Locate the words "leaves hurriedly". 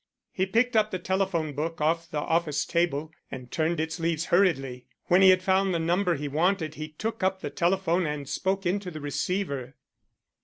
3.99-4.87